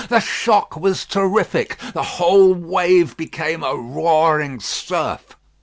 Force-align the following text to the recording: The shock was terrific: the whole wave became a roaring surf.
The 0.09 0.19
shock 0.19 0.75
was 0.77 1.05
terrific: 1.05 1.77
the 1.93 2.01
whole 2.01 2.55
wave 2.55 3.15
became 3.15 3.61
a 3.63 3.75
roaring 3.75 4.59
surf. 4.59 5.35